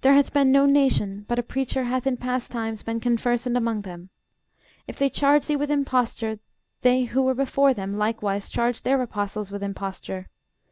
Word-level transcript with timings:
There 0.00 0.14
hath 0.14 0.32
been 0.32 0.50
no 0.50 0.66
nation, 0.66 1.24
but 1.28 1.38
a 1.38 1.44
preacher 1.44 1.84
hath 1.84 2.08
in 2.08 2.16
past 2.16 2.50
times 2.50 2.82
been 2.82 2.98
conversant 2.98 3.56
among 3.56 3.82
them: 3.82 4.10
if 4.88 4.98
they 4.98 5.08
charge 5.08 5.46
thee 5.46 5.54
with 5.54 5.70
imposture, 5.70 6.40
they 6.80 7.04
who 7.04 7.22
were 7.22 7.34
before 7.36 7.72
them 7.72 7.96
likewise 7.96 8.50
charged 8.50 8.82
their 8.82 9.00
apostles 9.00 9.52
with 9.52 9.62
imposture. 9.62 10.26